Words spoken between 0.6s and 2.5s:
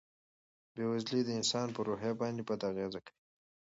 بېوزلي د انسان په روحیه باندې